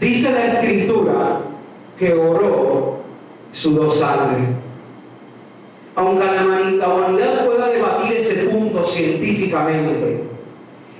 Dice 0.00 0.30
la 0.30 0.60
escritura 0.60 1.40
que 1.98 2.12
oró 2.12 2.98
sudó 3.52 3.90
sangre. 3.90 4.44
Aunque 5.94 6.24
la 6.76 6.88
humanidad 6.88 7.46
pueda 7.46 7.68
debatir 7.70 8.18
ese 8.18 8.34
punto 8.50 8.84
científicamente, 8.84 10.24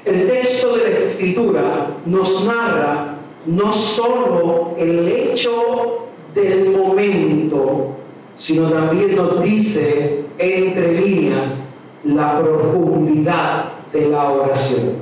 el 0.06 0.26
texto 0.26 0.76
de 0.76 0.90
la 0.90 0.98
escritura 1.00 1.90
nos 2.06 2.44
narra 2.46 3.16
no 3.44 3.70
solo 3.72 4.74
el 4.78 5.06
hecho 5.06 6.06
del 6.34 6.70
momento, 6.70 7.96
sino 8.36 8.70
también 8.70 9.14
nos 9.14 9.42
dice 9.42 10.24
entre 10.38 10.92
líneas 11.00 11.64
la 12.04 12.40
profundidad 12.40 13.72
de 13.92 14.08
la 14.08 14.30
oración. 14.30 14.94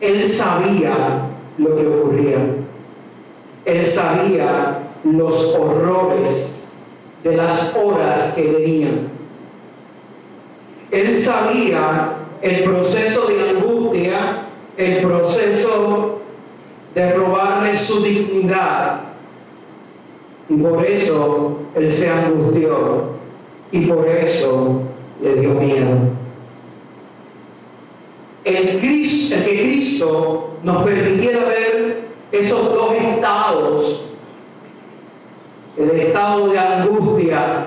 Él 0.00 0.28
sabía 0.28 1.33
lo 1.58 1.76
que 1.76 1.86
ocurría. 1.86 2.38
Él 3.64 3.86
sabía 3.86 4.78
los 5.04 5.54
horrores 5.54 6.64
de 7.22 7.36
las 7.36 7.76
horas 7.76 8.32
que 8.34 8.42
venían. 8.42 9.08
Él 10.90 11.18
sabía 11.18 12.12
el 12.42 12.64
proceso 12.64 13.26
de 13.26 13.50
angustia, 13.50 14.46
el 14.76 15.02
proceso 15.06 16.20
de 16.94 17.12
robarle 17.14 17.76
su 17.76 18.02
dignidad. 18.02 19.00
Y 20.48 20.56
por 20.56 20.84
eso 20.84 21.58
él 21.74 21.90
se 21.90 22.10
angustió 22.10 23.14
y 23.72 23.86
por 23.86 24.06
eso 24.06 24.82
le 25.22 25.34
dio 25.36 25.54
miedo. 25.54 25.96
El, 28.44 28.78
Cristo, 28.78 29.36
que 29.44 29.62
Cristo 29.62 30.50
nos 30.62 30.84
permitiera 30.84 31.44
ver 31.44 32.02
esos 32.30 32.74
dos 32.74 32.92
estados, 32.92 34.10
el 35.78 35.90
estado 35.90 36.48
de 36.50 36.58
angustia 36.58 37.66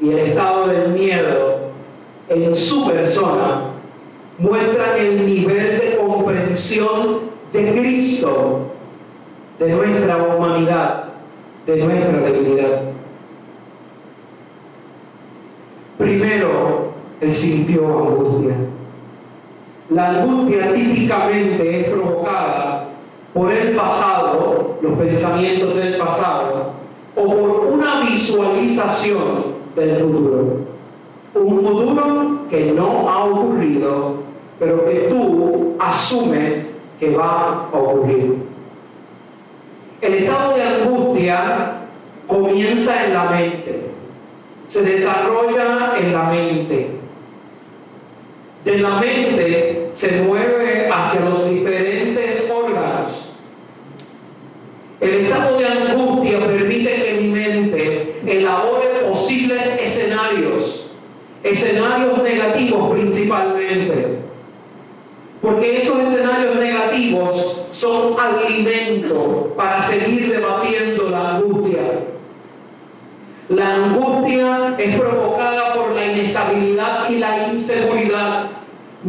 y 0.00 0.10
el 0.10 0.18
estado 0.18 0.66
del 0.68 0.88
miedo 0.90 1.58
en 2.28 2.54
su 2.54 2.86
persona, 2.86 3.70
muestran 4.38 4.98
el 4.98 5.24
nivel 5.24 5.78
de 5.78 5.96
comprensión 5.96 7.20
de 7.52 7.72
Cristo, 7.72 8.72
de 9.58 9.68
nuestra 9.72 10.16
humanidad, 10.16 11.04
de 11.66 11.76
nuestra 11.76 12.20
debilidad. 12.20 12.82
Primero, 15.96 16.92
él 17.20 17.34
sintió 17.34 17.86
angustia. 17.86 18.54
La 19.90 20.08
angustia 20.08 20.74
típicamente 20.74 21.80
es 21.80 21.88
provocada 21.88 22.88
por 23.32 23.50
el 23.50 23.74
pasado, 23.74 24.76
los 24.82 24.98
pensamientos 24.98 25.74
del 25.76 25.96
pasado, 25.96 26.72
o 27.16 27.24
por 27.24 27.66
una 27.72 28.00
visualización 28.00 29.56
del 29.74 30.00
futuro. 30.00 30.58
Un 31.34 31.62
futuro 31.62 32.38
que 32.50 32.72
no 32.72 33.08
ha 33.08 33.24
ocurrido, 33.24 34.14
pero 34.58 34.84
que 34.84 35.08
tú 35.08 35.74
asumes 35.78 36.74
que 37.00 37.16
va 37.16 37.68
a 37.72 37.76
ocurrir. 37.76 38.36
El 40.02 40.14
estado 40.14 40.54
de 40.54 40.62
angustia 40.62 41.72
comienza 42.26 43.06
en 43.06 43.14
la 43.14 43.24
mente, 43.24 43.86
se 44.66 44.82
desarrolla 44.82 45.94
en 45.98 46.12
la 46.12 46.24
mente. 46.24 46.90
De 48.64 48.78
la 48.78 48.90
mente 49.00 49.77
se 49.92 50.22
mueve 50.22 50.88
hacia 50.92 51.20
los 51.20 51.48
diferentes 51.50 52.50
órganos. 52.50 53.34
El 55.00 55.14
estado 55.14 55.58
de 55.58 55.66
angustia 55.66 56.40
permite 56.46 57.02
que 57.02 57.18
mi 57.20 57.28
mente 57.28 58.14
elabore 58.26 58.88
posibles 59.08 59.78
escenarios, 59.80 60.90
escenarios 61.42 62.22
negativos 62.22 62.92
principalmente 62.94 64.18
porque 65.40 65.78
esos 65.78 66.00
escenarios 66.00 66.56
negativos 66.56 67.62
son 67.70 68.16
alimento 68.18 69.54
para 69.56 69.82
seguir 69.82 70.32
debatiendo 70.32 71.10
la 71.10 71.36
angustia. 71.36 71.80
La 73.48 73.74
angustia 73.76 74.74
es 74.78 74.96
provocada 74.96 75.74
por 75.74 75.92
la 75.94 76.06
inestabilidad 76.06 77.08
y 77.08 77.18
la 77.18 77.48
inseguridad. 77.48 78.50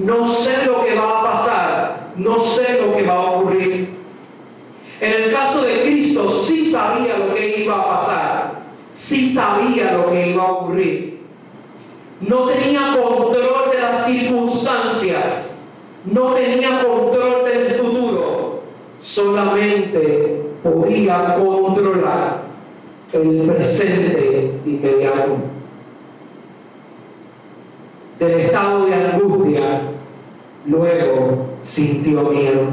No 0.06 0.28
sé 0.28 0.66
lo 0.66 0.84
que 0.84 0.96
va 0.96 1.20
a 1.20 1.24
pasar, 1.24 2.08
no 2.16 2.40
sé 2.40 2.82
lo 2.82 2.96
que 2.96 3.04
va 3.04 3.14
a 3.14 3.32
ocurrir. 3.32 3.90
En 5.02 5.24
el 5.24 5.32
caso 5.32 5.62
de 5.62 5.82
Cristo 5.84 6.30
sí 6.30 6.66
sabía 6.66 7.18
lo 7.18 7.34
que 7.34 7.64
iba 7.64 7.80
a 7.80 7.90
pasar, 7.98 8.52
sí 8.92 9.34
sabía 9.34 9.94
lo 9.94 10.10
que 10.10 10.30
iba 10.30 10.44
a 10.44 10.52
ocurrir. 10.52 11.20
No 12.22 12.48
tenía 12.48 12.98
control 13.02 13.72
de 13.72 13.80
las 13.80 14.06
circunstancias 14.06 15.50
no 16.06 16.34
tenía 16.34 16.82
control 16.84 17.44
del 17.46 17.76
futuro, 17.76 18.62
solamente 19.02 20.42
podía 20.64 21.36
controlar 21.36 22.42
el 23.14 23.52
presente 23.52 24.52
inmediato. 24.66 25.38
Del 28.20 28.40
estado 28.42 28.86
de 28.86 28.94
angustia, 28.96 29.82
luego 30.66 31.48
sintió 31.62 32.24
miedo. 32.24 32.64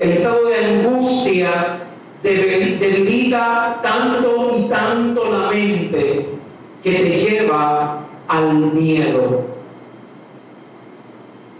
El 0.00 0.10
estado 0.10 0.46
de 0.46 0.56
angustia 0.56 1.78
debilita 2.22 3.78
tanto 3.82 4.56
y 4.58 4.68
tanto 4.68 5.30
la 5.30 5.50
mente 5.50 6.26
que 6.82 6.90
te 6.90 7.18
lleva 7.20 8.00
al 8.26 8.54
miedo. 8.72 9.44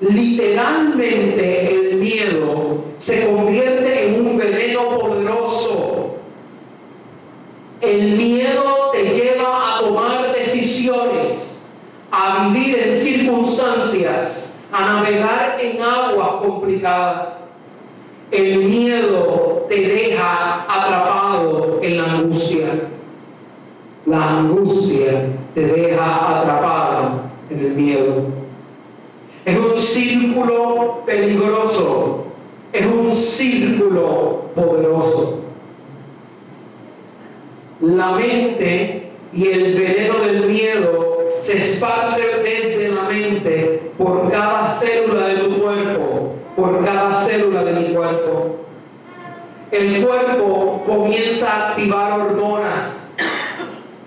Literalmente 0.00 1.74
el 1.74 1.96
miedo 1.98 2.84
se 2.96 3.26
convierte 3.26 4.08
en 4.08 4.26
un 4.26 4.36
veneno 4.36 4.98
poderoso. 4.98 6.16
El 7.80 8.16
miedo 8.16 8.90
te 8.92 9.04
lleva 9.04 9.76
a 9.76 9.80
tomar 9.80 10.32
decisiones, 10.32 11.31
a 12.22 12.48
vivir 12.48 12.78
en 12.78 12.96
circunstancias, 12.96 14.54
a 14.70 14.80
navegar 14.80 15.58
en 15.60 15.82
aguas 15.82 16.30
complicadas. 16.40 17.28
El 18.30 18.64
miedo 18.64 19.66
te 19.68 19.80
deja 19.80 20.64
atrapado 20.68 21.80
en 21.82 21.98
la 21.98 22.04
angustia. 22.04 22.66
La 24.06 24.38
angustia 24.38 25.26
te 25.52 25.66
deja 25.66 26.40
atrapado 26.40 27.22
en 27.50 27.58
el 27.58 27.72
miedo. 27.72 28.24
Es 29.44 29.58
un 29.58 29.76
círculo 29.76 31.02
peligroso, 31.04 32.26
es 32.72 32.86
un 32.86 33.10
círculo 33.10 34.44
poderoso. 34.54 35.40
La 37.80 38.12
mente 38.12 39.10
y 39.32 39.48
el 39.48 39.74
veneno 39.74 40.18
del 40.20 40.46
miedo 40.46 41.11
se 41.42 41.56
esparce 41.56 42.22
desde 42.44 42.88
la 42.90 43.02
mente 43.02 43.90
por 43.98 44.30
cada 44.30 44.64
célula 44.64 45.26
de 45.26 45.34
tu 45.34 45.60
cuerpo, 45.60 46.36
por 46.54 46.84
cada 46.84 47.12
célula 47.12 47.64
de 47.64 47.72
mi 47.72 47.94
cuerpo. 47.94 48.56
El 49.72 50.06
cuerpo 50.06 50.84
comienza 50.86 51.52
a 51.52 51.68
activar 51.70 52.20
hormonas. 52.20 53.00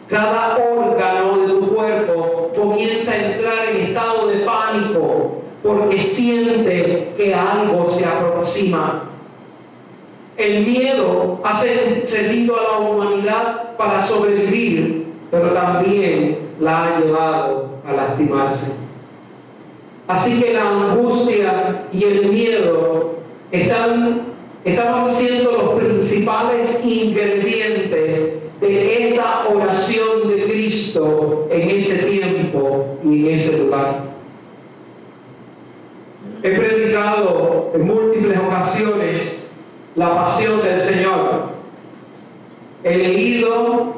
Cada 0.07 0.57
órgano 0.57 1.39
de 1.39 1.47
tu 1.47 1.75
cuerpo 1.75 2.53
comienza 2.55 3.11
a 3.11 3.17
entrar 3.17 3.65
en 3.69 3.81
estado 3.87 4.27
de 4.27 4.35
pánico, 4.37 5.41
porque 5.61 5.97
siente 5.97 7.13
que 7.17 7.33
algo 7.33 7.91
se 7.91 8.05
aproxima. 8.05 9.03
El 10.37 10.65
miedo 10.65 11.41
ha 11.43 11.53
servido 11.53 12.55
a 12.57 12.63
la 12.63 12.77
humanidad 12.77 13.75
para 13.77 14.01
sobrevivir, 14.01 15.07
pero 15.31 15.49
también 15.49 16.44
la 16.59 16.83
ha 16.83 16.99
llevado 16.99 17.69
a 17.87 17.93
lastimarse. 17.93 18.73
Así 20.07 20.41
que 20.41 20.53
la 20.53 20.69
angustia 20.69 21.85
y 21.91 22.03
el 22.03 22.29
miedo 22.29 23.15
están, 23.51 24.21
estaban 24.63 25.09
siendo 25.09 25.51
los 25.51 25.79
principales 25.81 26.85
ingredientes 26.85 28.33
de 28.61 29.07
esa 29.07 29.47
oración 29.49 30.27
de 30.27 30.43
Cristo 30.43 31.47
en 31.49 31.69
ese 31.69 31.95
tiempo 32.03 32.97
y 33.03 33.27
en 33.27 33.33
ese 33.33 33.57
lugar. 33.57 34.03
He 36.43 36.51
predicado 36.51 37.71
en 37.73 37.87
múltiples 37.87 38.37
ocasiones 38.37 39.51
la 39.95 40.13
pasión 40.15 40.61
del 40.61 40.79
Señor. 40.79 41.49
He 42.83 42.97
leído 42.97 43.95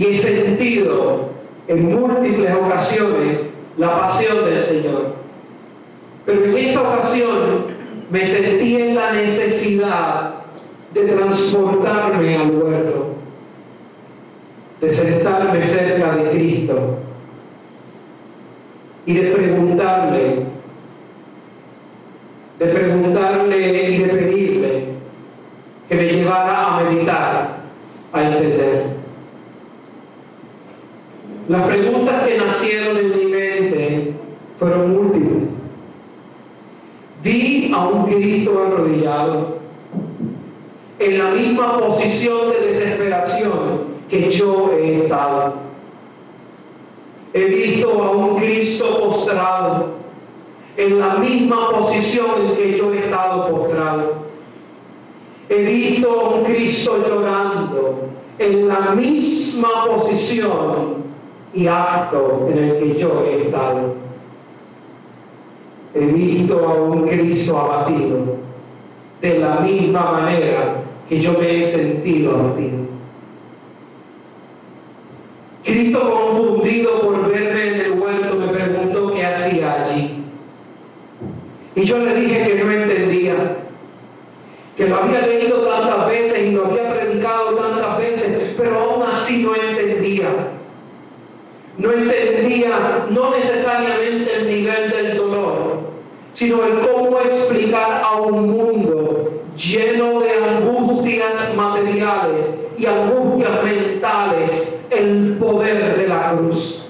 y 0.00 0.06
he 0.06 0.16
sentido 0.16 1.28
en 1.68 1.94
múltiples 1.94 2.54
ocasiones 2.54 3.42
la 3.76 4.00
pasión 4.00 4.46
del 4.46 4.62
Señor. 4.62 5.14
Pero 6.24 6.42
en 6.46 6.56
esta 6.56 6.80
ocasión 6.80 7.66
me 8.10 8.26
sentí 8.26 8.76
en 8.80 8.94
la 8.94 9.12
necesidad 9.12 10.36
de 10.94 11.02
transportarme 11.02 12.34
al 12.34 12.50
huerto, 12.50 13.08
de 14.80 14.88
sentarme 14.88 15.62
cerca 15.62 16.16
de 16.16 16.30
Cristo 16.30 16.96
y 19.04 19.12
de 19.12 19.30
preguntarle, 19.32 20.44
de 22.58 22.66
preguntarle 22.66 23.90
y 23.90 23.98
de 23.98 24.08
pedirle 24.08 24.84
que 25.90 25.94
me 25.94 26.04
llevara 26.04 26.68
a 26.68 26.80
meditar, 26.84 27.58
a 28.14 28.22
entender. 28.22 29.00
Las 31.50 31.62
preguntas 31.62 32.28
que 32.28 32.38
nacieron 32.38 32.96
en 32.96 33.10
mi 33.10 33.24
mente 33.24 34.12
fueron 34.56 34.92
múltiples. 34.94 35.50
Vi 37.24 37.72
a 37.74 37.88
un 37.88 38.04
Cristo 38.04 38.64
arrodillado 38.64 39.58
en 41.00 41.18
la 41.18 41.30
misma 41.32 41.76
posición 41.76 42.52
de 42.52 42.68
desesperación 42.68 43.52
que 44.08 44.30
yo 44.30 44.70
he 44.74 45.02
estado. 45.02 45.54
He 47.34 47.46
visto 47.46 48.00
a 48.00 48.12
un 48.12 48.36
Cristo 48.36 49.00
postrado 49.00 49.86
en 50.76 51.00
la 51.00 51.14
misma 51.14 51.72
posición 51.72 52.30
en 52.46 52.54
que 52.54 52.78
yo 52.78 52.94
he 52.94 52.98
estado 53.00 53.50
postrado. 53.50 54.12
He 55.48 55.64
visto 55.64 56.12
a 56.12 56.28
un 56.28 56.44
Cristo 56.44 57.02
llorando 57.04 58.04
en 58.38 58.68
la 58.68 58.92
misma 58.92 59.86
posición 59.86 61.09
y 61.52 61.66
acto 61.66 62.48
en 62.50 62.58
el 62.58 62.78
que 62.78 62.98
yo 62.98 63.24
he 63.24 63.46
estado. 63.46 63.94
He 65.94 66.06
visto 66.06 66.68
a 66.68 66.74
un 66.74 67.08
Cristo 67.08 67.58
abatido 67.58 68.36
de 69.20 69.38
la 69.38 69.56
misma 69.56 70.12
manera 70.12 70.76
que 71.08 71.20
yo 71.20 71.32
me 71.32 71.62
he 71.62 71.66
sentido 71.66 72.36
abatido. 72.36 72.78
Cristo 75.64 76.00
confundido 76.00 77.00
por 77.00 77.28
verme 77.28 77.68
en 77.68 77.80
el 77.80 78.00
huerto 78.00 78.36
me 78.36 78.46
preguntó 78.48 79.10
qué 79.12 79.26
hacía 79.26 79.84
allí. 79.84 80.24
Y 81.74 81.82
yo 81.82 81.98
le 81.98 82.14
dije 82.14 82.46
que 82.46 82.64
no 82.64 82.70
entendía, 82.70 83.34
que 84.76 84.88
lo 84.88 84.96
había 84.96 85.26
leído 85.26 85.58
tantas 85.68 86.06
veces 86.06 86.42
y 86.42 86.52
lo 86.52 86.66
había 86.66 86.92
predicado 86.92 87.54
tantas 87.56 87.98
veces, 87.98 88.54
pero 88.56 88.80
aún 88.80 89.02
así 89.02 89.42
no 89.42 89.54
entendía. 89.54 90.28
No 91.78 91.92
no 93.10 93.30
necesariamente 93.30 94.36
el 94.36 94.46
nivel 94.46 94.90
del 94.90 95.16
dolor, 95.16 95.80
sino 96.32 96.64
el 96.64 96.80
cómo 96.80 97.18
explicar 97.20 98.02
a 98.04 98.20
un 98.20 98.50
mundo 98.50 99.30
lleno 99.56 100.20
de 100.20 100.30
angustias 100.32 101.54
materiales 101.56 102.46
y 102.78 102.86
angustias 102.86 103.62
mentales 103.62 104.80
el 104.90 105.36
poder 105.38 105.96
de 105.96 106.08
la 106.08 106.32
cruz. 106.36 106.86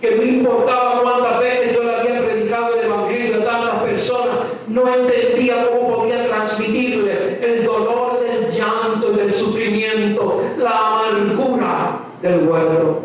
Que 0.00 0.16
no 0.16 0.22
importaba 0.22 1.02
cuántas 1.02 1.40
veces 1.40 1.74
yo 1.74 1.82
le 1.82 1.94
había 1.94 2.20
predicado 2.20 2.74
el 2.74 2.86
Evangelio 2.86 3.42
a 3.42 3.44
tantas 3.44 3.82
personas, 3.82 4.36
no 4.68 4.94
entendía 4.94 5.68
cómo 5.68 5.96
podía 5.96 6.26
transmitirle 6.26 7.38
el 7.42 7.64
dolor 7.64 8.20
del 8.20 8.50
llanto 8.50 9.12
y 9.12 9.16
del 9.16 9.32
sufrimiento, 9.32 10.40
la 10.58 10.70
amargura 10.70 11.98
del 12.22 12.48
huerto. 12.48 13.00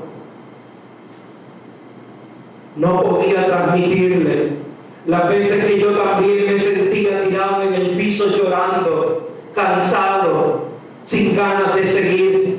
No 2.78 3.02
podía 3.02 3.46
transmitirle 3.46 4.66
las 5.08 5.30
veces 5.30 5.66
que 5.66 5.80
yo 5.80 5.92
también 5.92 6.46
me 6.48 6.60
sentía 6.60 7.24
tirado 7.24 7.62
en 7.62 7.74
el 7.74 7.90
piso 7.92 8.26
llorando, 8.36 9.30
cansado, 9.54 10.66
sin 11.04 11.36
ganas 11.36 11.76
de 11.76 11.86
seguir. 11.86 12.58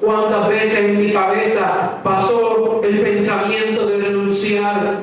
Cuántas 0.00 0.48
veces 0.48 0.74
en 0.76 0.98
mi 0.98 1.12
cabeza 1.12 1.98
pasó 2.02 2.80
el 2.82 3.00
pensamiento 3.00 3.86
de 3.86 3.98
renunciar, 3.98 5.02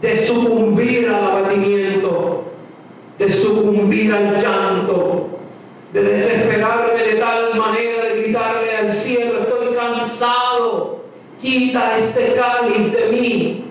de 0.00 0.16
sucumbir 0.16 1.08
al 1.08 1.24
abatimiento, 1.24 2.44
de 3.18 3.30
sucumbir 3.30 4.12
al 4.12 4.40
llanto, 4.40 5.28
de 5.92 6.02
desesperarme 6.02 7.02
de 7.02 7.14
tal 7.16 7.56
manera 7.56 8.04
de 8.04 8.22
gritarle 8.22 8.76
al 8.76 8.92
cielo, 8.92 9.40
estoy 9.40 9.76
cansado, 9.76 11.02
quita 11.40 11.98
este 11.98 12.34
cáliz 12.34 12.92
de 12.92 13.08
mí, 13.08 13.64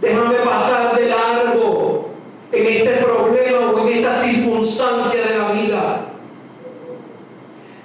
Déjame 0.00 0.36
pasar 0.36 0.96
de 0.96 1.06
largo 1.06 2.08
en 2.60 2.66
este 2.66 2.90
problema 3.02 3.70
o 3.70 3.88
en 3.88 3.98
esta 3.98 4.14
circunstancia 4.14 5.20
de 5.22 5.38
la 5.38 5.52
vida. 5.52 6.06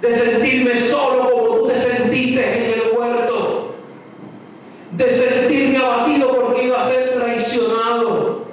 De 0.02 0.16
sentirme 0.16 0.80
solo 0.80 1.30
como 1.30 1.56
tú 1.56 1.68
te 1.68 1.80
sentiste 1.80 2.42
en 2.42 2.74
el 2.74 2.98
huerto. 2.98 3.76
De 4.92 5.12
sentirme 5.12 5.78
abatido 5.78 6.36
porque 6.36 6.66
iba 6.66 6.82
a 6.82 6.88
ser 6.88 7.14
traicionado. 7.16 8.46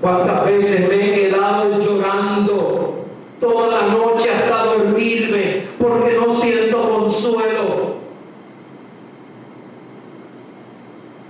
¿Cuántas 0.00 0.46
veces 0.46 0.88
me 0.88 0.94
he 0.96 1.14
quedado 1.14 1.78
llorando 1.78 3.04
toda 3.40 3.68
la 3.68 3.88
noche 3.88 4.30
hasta 4.30 4.64
dormirme 4.64 5.62
porque 5.78 6.16
no 6.16 6.34
siento 6.34 6.90
consuelo? 6.90 8.02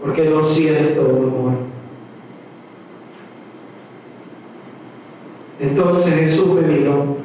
porque 0.03 0.25
no 0.25 0.43
siento 0.43 1.01
amor. 1.01 1.53
Entonces 5.61 6.15
Jesús 6.15 6.49
me 6.49 6.63
miró 6.63 7.19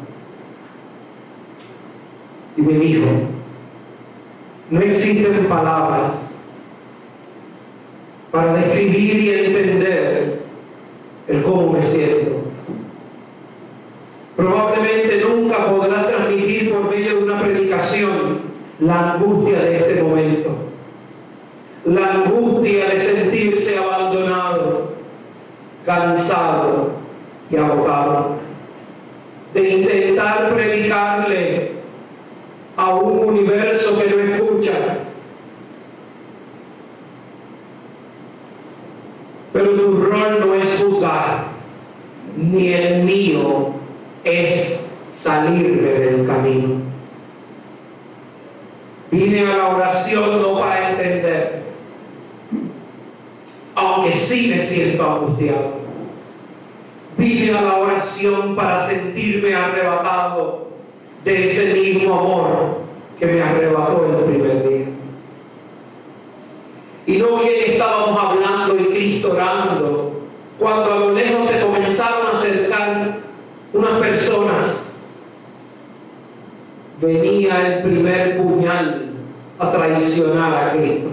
y 2.56 2.62
me 2.62 2.74
dijo, 2.74 3.07
no 4.69 4.79
existen 4.81 5.36
palabras 5.47 6.35
para 8.31 8.53
describir 8.53 9.15
y 9.15 9.29
entender 9.45 10.41
el 11.27 11.44
cómo 11.44 11.73
me 11.73 11.83
siento. 11.83 12.41
Probablemente 14.35 15.23
nunca 15.27 15.65
podrás 15.65 16.07
transmitir 16.07 16.71
por 16.71 16.89
medio 16.89 17.15
de 17.17 17.23
una 17.23 17.41
predicación 17.41 18.39
la 18.79 19.13
angustia 19.13 19.59
de 19.59 19.77
este 19.77 20.03
momento 20.03 20.67
la 21.88 22.13
angustia 22.13 22.89
de 22.89 23.00
sentirse 23.00 23.77
abandonado, 23.77 24.91
cansado 25.86 26.91
y 27.50 27.55
agotado, 27.55 28.36
de 29.53 29.69
intentar 29.69 30.53
predicarle 30.53 31.72
a 32.75 32.93
un 32.93 33.29
universo 33.29 33.98
que 33.98 34.10
no 34.10 34.36
escucha. 34.36 34.74
Pero 39.53 39.69
tu 39.72 40.03
rol 40.03 40.39
no 40.41 40.53
es 40.55 40.83
juzgar, 40.83 41.45
ni 42.51 42.74
el 42.74 43.04
mío 43.04 43.72
es 44.24 44.88
salirme 45.12 45.89
del 45.89 46.27
camino. 46.27 46.75
Vine 49.12 49.51
a 49.51 49.58
la 49.58 49.68
oración 49.70 50.42
no 50.42 50.60
para 50.60 50.92
entender, 50.92 51.63
aunque 53.75 54.12
sí 54.12 54.48
me 54.54 54.60
siento 54.60 55.10
angustiado. 55.10 55.77
Vine 57.18 57.58
a 57.58 57.62
la 57.62 57.77
oración 57.77 58.56
para 58.56 58.86
sentirme 58.86 59.56
arrebatado 59.56 60.68
de 61.24 61.48
ese 61.48 61.74
mismo 61.74 62.20
amor 62.20 62.77
que 63.20 63.25
me 63.25 63.42
arrebató 63.42 64.06
el 64.06 64.24
primer 64.25 64.70
día. 64.70 64.86
Y 67.08 67.18
no 67.18 67.38
bien 67.38 67.54
estábamos 67.66 68.20
hablando 68.20 68.75
y 68.77 68.86
Cristo 68.88 69.32
orando, 69.32 70.22
cuando 70.60 70.94
a 70.94 71.00
lo 71.00 71.13
lejos 71.13 71.37
comenzaron 71.88 72.27
a 72.27 72.38
acercar 72.38 73.17
unas 73.72 73.91
personas, 74.00 74.86
venía 77.00 77.67
el 77.67 77.84
primer 77.84 78.38
puñal 78.38 79.06
a 79.58 79.72
traicionar 79.72 80.53
a 80.53 80.72
Cristo. 80.74 81.10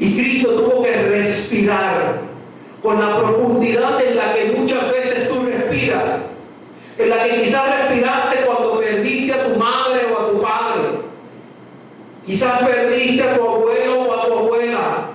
Y 0.00 0.16
Cristo 0.16 0.54
tuvo 0.54 0.82
que 0.82 0.92
respirar 0.92 2.20
con 2.82 2.98
la 2.98 3.18
profundidad 3.18 4.02
en 4.02 4.16
la 4.16 4.34
que 4.34 4.54
muchas 4.56 4.90
veces 4.90 5.28
tú 5.28 5.46
respiras, 5.46 6.30
en 6.98 7.10
la 7.10 7.24
que 7.24 7.42
quizás 7.42 7.88
respiraste 7.88 8.38
cuando 8.44 8.80
perdiste 8.80 9.34
a 9.34 9.44
tu 9.44 9.58
madre 9.58 10.06
o 10.12 10.18
a 10.18 10.30
tu 10.30 10.42
padre, 10.42 10.88
quizás 12.26 12.62
perdiste 12.64 13.22
a 13.22 13.36
tu 13.36 13.42
abuelo 13.42 14.02
o 14.02 14.14
a 14.14 14.26
tu 14.26 14.32
abuela, 14.32 15.06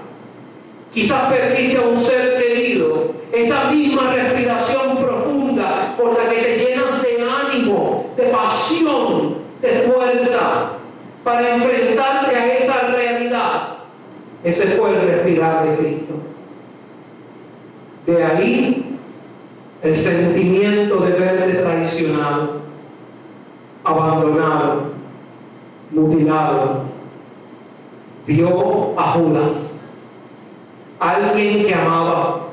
quizás 0.93 1.33
perdiste 1.33 1.77
a 1.77 1.81
un 1.81 1.99
ser 1.99 2.37
querido, 2.37 3.04
esa 3.35 3.65
misma 3.65 4.13
respiración 4.13 4.97
profunda 4.97 5.93
con 5.97 6.13
la 6.13 6.29
que 6.29 6.35
te 6.35 6.57
llenas 6.57 7.01
de 7.01 7.17
ánimo, 7.21 8.13
de 8.15 8.23
pasión, 8.23 9.35
de 9.61 9.91
fuerza 9.91 10.71
para 11.23 11.55
enfrentarte 11.55 12.35
a 12.35 12.57
esa 12.57 12.87
realidad 12.87 13.77
Ese 14.43 14.67
fue 14.77 14.91
el 14.91 15.01
respirar 15.01 15.67
de 15.67 15.75
Cristo. 15.75 16.13
De 18.05 18.23
ahí 18.23 18.97
el 19.81 19.95
sentimiento 19.95 20.97
de 20.97 21.11
verte 21.11 21.53
traicionado, 21.53 22.61
abandonado, 23.83 24.83
mutilado. 25.91 26.83
Vio 28.27 28.99
a 28.99 29.03
Judas, 29.11 29.73
alguien 30.99 31.65
que 31.65 31.73
amaba, 31.75 32.44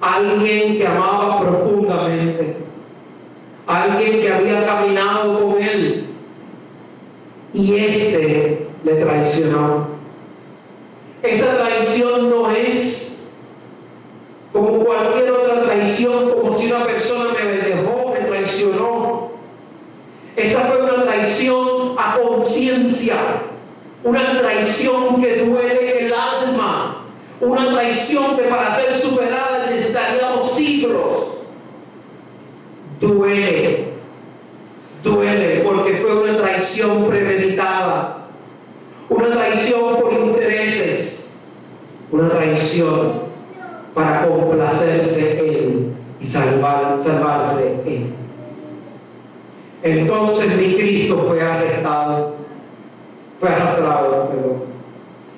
alguien 0.00 0.76
que 0.76 0.86
amaba 0.86 1.40
profundamente, 1.40 2.56
alguien 3.66 4.20
que 4.20 4.32
había 4.32 4.64
caminado 4.64 5.50
con 5.50 5.62
él 5.62 6.06
y 7.52 7.74
este 7.76 8.66
le 8.84 8.94
traicionó. 8.94 9.88
Esta 11.22 11.58
traición 11.58 12.30
no 12.30 12.50
es 12.50 13.24
como 14.52 14.84
cualquier 14.84 15.32
otra 15.32 15.62
traición, 15.62 16.30
como 16.30 16.56
si 16.56 16.66
una 16.66 16.84
persona 16.84 17.34
me 17.44 17.68
dejó, 17.68 18.12
me 18.12 18.20
traicionó. 18.20 19.32
Esta 20.36 20.60
fue 20.60 20.82
una 20.82 21.02
traición 21.04 21.96
a 21.98 22.18
conciencia, 22.18 23.16
una 24.04 24.38
traición 24.40 25.20
que 25.20 25.44
duele 25.44 26.06
el 26.06 26.12
alma, 26.12 27.04
una 27.40 27.72
traición 27.72 28.36
que 28.36 28.42
para 28.42 28.74
ser 28.74 28.94
superada 28.94 29.47
Duele, 33.28 33.84
duele 35.04 35.60
porque 35.62 35.96
fue 35.96 36.22
una 36.22 36.38
traición 36.38 37.04
premeditada 37.08 38.18
una 39.10 39.30
traición 39.30 39.96
por 39.96 40.12
intereses, 40.12 41.34
una 42.10 42.28
traición 42.28 43.22
para 43.94 44.26
complacerse 44.26 45.38
Él 45.40 45.92
y 46.20 46.24
salvar, 46.24 46.98
salvarse 47.02 47.74
Él. 47.86 48.12
Entonces 49.82 50.56
mi 50.56 50.74
Cristo 50.74 51.24
fue 51.26 51.40
arrestado, 51.40 52.34
fue 53.40 53.48
arrastrado, 53.48 54.28
perdón, 54.28 54.62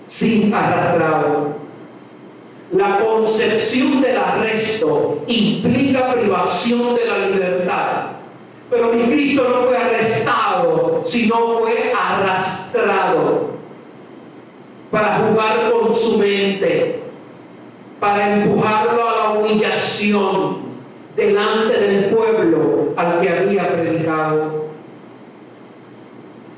sin 0.06 0.52
arrastrado. 0.52 1.59
La 2.72 2.98
concepción 2.98 4.00
del 4.00 4.16
arresto 4.16 5.24
implica 5.26 6.14
privación 6.14 6.94
de 6.94 7.04
la 7.04 7.18
libertad. 7.18 8.12
Pero 8.70 8.92
mi 8.92 9.02
Cristo 9.12 9.48
no 9.48 9.66
fue 9.66 9.76
arrestado, 9.76 11.02
sino 11.04 11.58
fue 11.58 11.92
arrastrado 11.92 13.50
para 14.90 15.16
jugar 15.16 15.72
con 15.72 15.94
su 15.94 16.18
mente, 16.18 17.00
para 17.98 18.34
empujarlo 18.34 19.08
a 19.08 19.16
la 19.16 19.30
humillación 19.30 20.58
delante 21.16 21.76
del 21.76 22.04
pueblo 22.14 22.94
al 22.96 23.20
que 23.20 23.30
había 23.30 23.68
predicado. 23.68 24.70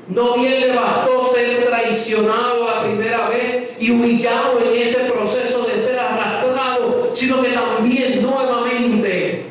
No 0.09 0.35
bien 0.35 0.59
le 0.61 0.75
bastó 0.75 1.31
ser 1.33 1.65
traicionado 1.65 2.67
la 2.67 2.83
primera 2.83 3.29
vez 3.29 3.71
y 3.79 3.91
humillado 3.91 4.59
en 4.59 4.79
ese 4.79 4.99
proceso 4.99 5.63
de 5.63 5.72
sino 7.13 7.41
que 7.41 7.49
también 7.49 8.21
nuevamente 8.21 9.45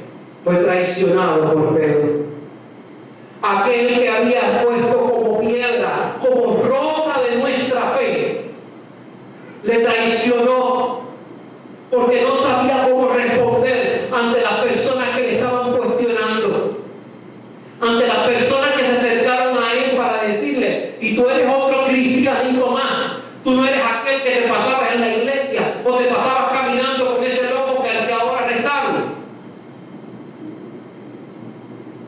fue 0.45 0.57
traicionado 0.57 1.53
por 1.53 1.75
Pedro. 1.79 2.23
Aquel 3.43 3.99
que 3.99 4.09
había 4.09 4.63
puesto 4.63 4.99
como 4.99 5.41
piedra, 5.41 6.17
como 6.21 6.63
roca 6.63 7.21
de 7.29 7.39
nuestra 7.39 7.93
fe, 7.97 8.51
le 9.65 9.79
traicionó 9.79 11.03
porque 11.91 12.23
no 12.23 12.37
sabía 12.37 12.89
cómo 12.89 13.09
responder 13.09 14.09
ante 14.11 14.41
las 14.41 14.55
personas 14.65 15.11
que 15.11 15.23
le 15.23 15.35
estaban 15.35 15.77
cuestionando, 15.77 16.79
ante 17.81 18.07
las 18.07 18.19
personas 18.19 18.71
que 18.73 18.85
se 18.87 18.93
acercaron 18.93 19.59
a 19.59 19.73
él 19.75 19.97
para 19.97 20.23
decirle, 20.23 20.97
y 21.01 21.15
tú 21.15 21.29
eres 21.29 21.47
otro 21.49 21.85
cristianito 21.85 22.71
más, 22.71 23.17
tú 23.45 23.53
no 23.53 23.67
eres 23.67 23.83
aquel 23.85 24.23
que 24.23 24.31
te 24.31 24.49
pasabas 24.49 24.95
en 24.95 25.01
la 25.01 25.15
iglesia 25.17 25.83
o 25.85 25.93
te 25.97 26.05
pasabas 26.05 26.53
caminando 26.53 27.17
con 27.17 27.25
ese 27.25 27.51
loco 27.51 27.83
que 27.83 27.91
al 27.91 28.07
que 28.07 28.13
ahora 28.13 28.45
arrestaron. 28.45 29.13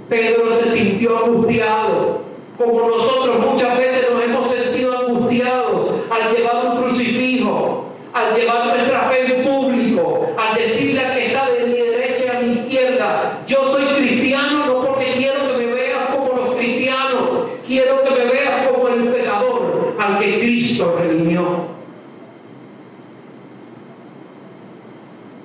Pedro 0.08 0.54
se 0.54 0.64
sintió 0.64 1.13
angustiado, 1.24 2.20
como 2.56 2.88
nosotros 2.88 3.38
muchas 3.50 3.76
veces 3.78 4.08
nos 4.12 4.22
hemos 4.22 4.46
sentido 4.46 4.98
angustiados 4.98 5.90
al 6.10 6.34
llevar 6.34 6.66
un 6.66 6.82
crucifijo, 6.82 7.84
al 8.12 8.34
llevar 8.34 8.66
nuestra 8.66 9.00
fe 9.10 9.34
en 9.34 9.44
público, 9.44 10.28
al 10.38 10.56
decirle 10.56 11.04
a 11.04 11.14
que 11.14 11.26
está 11.26 11.50
de 11.50 11.66
mi 11.66 11.72
derecha 11.72 12.24
y 12.24 12.36
a 12.36 12.40
mi 12.40 12.52
izquierda, 12.60 13.40
yo 13.46 13.64
soy 13.64 13.84
cristiano 13.96 14.66
no 14.66 14.86
porque 14.86 15.12
quiero 15.16 15.48
que 15.48 15.66
me 15.66 15.74
veas 15.74 16.10
como 16.14 16.32
los 16.40 16.54
cristianos, 16.54 17.30
quiero 17.66 18.04
que 18.04 18.10
me 18.10 18.24
veas 18.26 18.68
como 18.68 18.88
el 18.88 19.08
pecador 19.08 19.94
al 19.98 20.18
que 20.18 20.38
Cristo 20.38 20.96
redimió. 20.98 21.74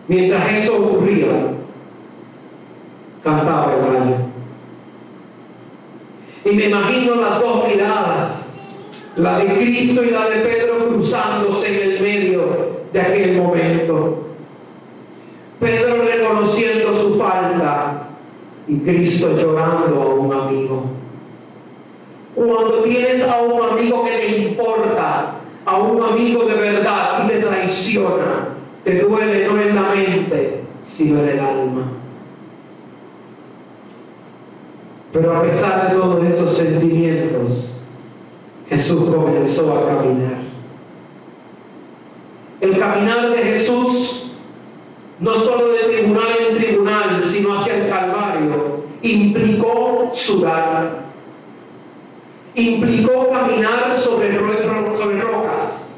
Mientras 0.08 0.54
eso 0.54 0.78
ocurría, 0.78 1.28
cantaba 3.24 3.74
el 3.74 3.82
gallo. 3.82 4.29
Y 6.50 6.56
me 6.56 6.66
imagino 6.66 7.16
las 7.16 7.40
dos 7.40 7.68
miradas 7.68 8.50
la 9.16 9.38
de 9.40 9.46
Cristo 9.54 10.04
y 10.04 10.12
la 10.12 10.30
de 10.30 10.38
Pedro 10.38 10.90
cruzándose 10.90 11.68
en 11.68 11.92
el 11.92 12.02
medio 12.02 12.42
de 12.94 13.02
aquel 13.02 13.38
momento. 13.38 14.24
Pedro 15.60 16.04
reconociendo 16.04 16.94
su 16.94 17.20
falta 17.20 18.08
y 18.68 18.78
Cristo 18.80 19.36
llorando 19.38 20.02
a 20.02 20.14
un 20.16 20.34
amigo. 20.34 20.84
Cuando 22.34 22.84
tienes 22.84 23.28
a 23.28 23.42
un 23.42 23.72
amigo 23.72 24.06
que 24.06 24.12
te 24.12 24.38
importa, 24.38 25.36
a 25.66 25.78
un 25.78 26.02
amigo 26.02 26.44
de 26.46 26.54
verdad 26.54 27.26
y 27.26 27.28
te 27.28 27.40
traiciona, 27.40 28.48
te 28.86 29.00
duele 29.00 29.48
no 29.48 29.60
en 29.60 29.76
la 29.76 29.82
mente, 29.82 30.62
sino 30.86 31.20
en 31.20 31.30
el 31.30 31.40
alma. 31.40 31.82
Pero 35.20 35.36
a 35.36 35.42
pesar 35.42 35.90
de 35.90 36.00
todos 36.00 36.24
esos 36.24 36.56
sentimientos, 36.56 37.74
Jesús 38.70 39.10
comenzó 39.10 39.74
a 39.74 39.88
caminar. 39.90 40.40
El 42.62 42.80
caminar 42.80 43.30
de 43.30 43.38
Jesús, 43.38 44.32
no 45.20 45.34
solo 45.36 45.74
de 45.74 45.80
tribunal 45.80 46.28
en 46.50 46.58
tribunal, 46.58 47.22
sino 47.26 47.54
hacia 47.54 47.84
el 47.84 47.90
Calvario, 47.90 48.86
implicó 49.02 50.10
sudar, 50.14 51.00
implicó 52.56 53.30
caminar 53.30 54.00
sobre, 54.00 54.38
sobre 54.98 55.22
rocas, 55.22 55.90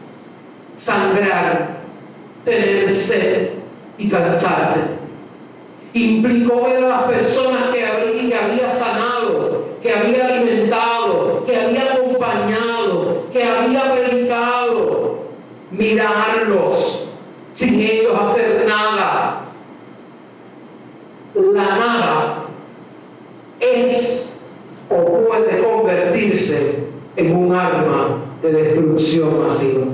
sangrar, 0.76 1.82
tener 2.44 2.90
sed 2.90 3.50
y 4.00 4.10
cansarse. 4.10 5.01
Implicó 5.94 6.64
ver 6.64 6.86
a 6.86 6.88
las 6.88 7.04
personas 7.04 7.70
que 7.72 7.86
había, 7.86 8.74
sanado, 8.74 9.66
que 9.82 9.94
había 9.94 10.26
alimentado, 10.26 11.44
que 11.46 11.58
había 11.58 11.94
acompañado, 11.94 13.26
que 13.34 13.44
había 13.44 13.94
predicado, 13.94 15.26
mirarlos 15.72 17.08
sin 17.52 17.82
ellos 17.82 18.18
hacer 18.20 18.66
nada. 18.66 19.42
La 21.36 21.64
nada 21.64 22.46
es 23.60 24.42
o 24.90 25.28
puede 25.28 25.62
convertirse 25.62 26.86
en 27.16 27.36
un 27.36 27.56
arma 27.56 28.18
de 28.42 28.52
destrucción 28.52 29.44
masiva. 29.44 29.86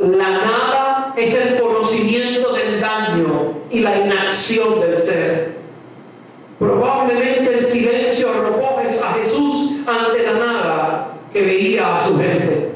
La 0.00 0.30
nada 0.30 1.14
es 1.16 1.34
el 1.34 1.60
conocimiento 1.60 2.52
del 2.52 2.80
daño 2.80 3.45
y 3.76 3.80
la 3.80 3.94
inacción 3.98 4.80
del 4.80 4.96
ser. 4.96 5.52
Probablemente 6.58 7.58
el 7.58 7.66
silencio 7.66 8.30
arrojó 8.30 8.80
a 9.04 9.12
Jesús 9.14 9.72
ante 9.86 10.22
la 10.22 10.32
nada 10.32 11.08
que 11.30 11.42
veía 11.42 11.94
a 11.94 12.06
su 12.06 12.16
gente. 12.16 12.70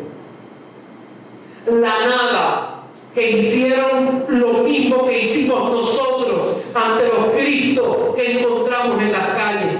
La 1.64 2.06
nada 2.06 2.82
que 3.14 3.30
hicieron 3.30 4.26
lo 4.28 4.52
mismo 4.64 5.06
que 5.06 5.20
hicimos 5.20 5.70
nosotros 5.70 6.56
ante 6.74 7.08
los 7.08 7.34
Cristos 7.34 8.14
que 8.14 8.38
encontramos 8.38 9.02
en 9.02 9.12
las 9.12 9.28
calles. 9.28 9.74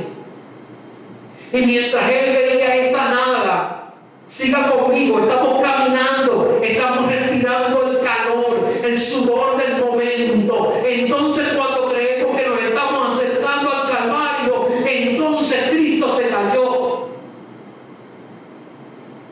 Y 1.52 1.66
mientras 1.66 2.10
él 2.10 2.32
veía 2.32 2.76
esa 2.76 3.10
nada, 3.10 3.92
siga 4.24 4.70
conmigo, 4.70 5.20
estamos 5.20 5.62
caminando, 5.62 6.58
estamos 6.62 7.12
respirando 7.12 7.90
el 7.90 7.98
calor, 7.98 8.70
el 8.82 8.89
sudor 9.00 9.56
del 9.56 9.84
momento. 9.84 10.74
Entonces 10.84 11.48
cuando 11.56 11.90
creemos 11.90 12.36
que 12.36 12.48
nos 12.48 12.60
estamos 12.60 13.18
acercando 13.18 13.70
al 13.70 13.90
Calvario, 13.90 14.66
entonces 14.86 15.70
Cristo 15.70 16.16
se 16.16 16.28
cayó. 16.28 17.08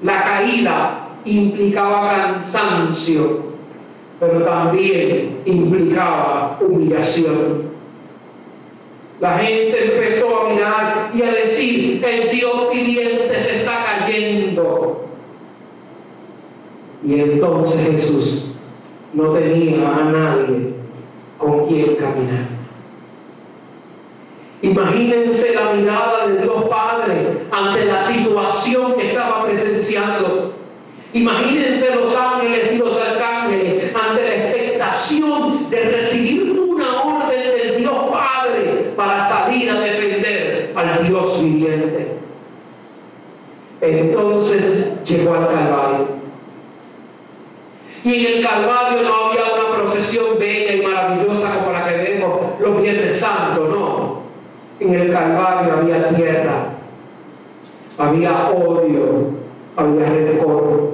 La 0.03 0.25
caída 0.25 1.09
implica 1.25 1.81
implicaba 1.81 2.11
cansancio, 2.11 3.43
pero 4.19 4.43
también 4.45 5.39
implicaba 5.45 6.59
humillación. 6.61 7.69
La 9.21 9.39
gente 9.39 9.95
empezó 9.95 10.43
a 10.43 10.49
mirar 10.49 11.11
y 11.13 11.23
a 11.23 11.33
decir, 11.33 12.05
el 12.05 12.31
Dios 12.31 12.69
viviente 12.73 13.39
se 13.39 13.59
está 13.59 13.85
cayendo. 13.85 15.05
Y 17.05 17.21
entonces 17.21 17.91
Jesús 17.91 18.48
no 19.13 19.31
tenía 19.31 19.89
a 19.89 20.05
nadie 20.05 20.75
con 21.39 21.67
quien 21.67 21.97
caminar. 21.97 22.59
Imagínense 24.61 25.55
la 25.55 25.73
mirada 25.73 26.27
de 26.27 26.43
Dios 26.43 26.65
Padre 26.69 27.15
ante 27.53 27.85
la 27.85 28.03
situación 28.03 28.95
que 28.95 29.09
estaba 29.09 29.47
presenciando. 29.47 30.55
Imagínense 31.13 31.95
los 31.95 32.15
ángeles 32.15 32.73
y 32.73 32.79
los 32.79 32.97
arcángeles 32.97 33.95
ante 33.95 34.23
la 34.23 34.35
expectación 34.35 35.71
de 35.71 35.81
recibir 35.81 36.59
una 36.59 37.03
orden 37.03 37.57
del 37.57 37.77
Dios 37.77 37.97
Padre 38.11 38.93
para 38.97 39.29
salir 39.29 39.71
a 39.71 39.81
defender 39.81 40.73
al 40.75 41.07
Dios 41.07 41.43
viviente. 41.43 42.09
Entonces 43.81 45.03
llegó 45.05 45.35
al 45.35 45.49
Calvario. 45.49 46.18
Y 48.09 48.25
en 48.25 48.39
el 48.39 48.43
Calvario 48.43 49.03
no 49.03 49.15
había 49.27 49.43
una 49.53 49.77
procesión 49.77 50.39
bella 50.39 50.73
y 50.73 50.81
maravillosa 50.81 51.59
como 51.59 51.73
la 51.73 51.87
que 51.87 51.95
vemos 51.95 52.59
los 52.59 52.81
Viernes 52.81 53.21
Santos, 53.21 53.69
no. 53.69 54.23
En 54.81 54.95
el 54.95 55.13
Calvario 55.13 55.75
había 55.75 56.09
tierra, 56.09 56.69
había 57.99 58.49
odio, 58.49 59.33
había 59.77 60.09
rencor. 60.09 60.93